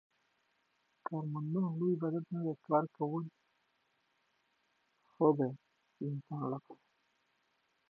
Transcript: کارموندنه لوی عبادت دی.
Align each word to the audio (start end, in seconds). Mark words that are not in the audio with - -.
کارموندنه 1.05 1.61
لوی 1.79 1.93
عبادت 1.97 2.25
دی. 6.67 6.77